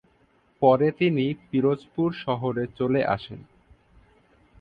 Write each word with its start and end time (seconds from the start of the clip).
পরে 0.61 0.87
তিনি 0.91 1.25
পিরোজপুর 1.49 2.09
শহরে 2.23 2.63
চলে 2.77 3.01
আসেন। 3.05 3.39